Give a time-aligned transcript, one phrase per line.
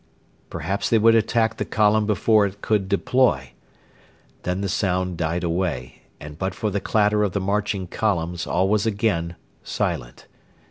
[0.49, 3.51] Perhaps they would attack the column before it could deploy.
[4.41, 8.67] Then the sound died away, and but for the clatter of the marching columns all
[8.67, 10.25] was again silent.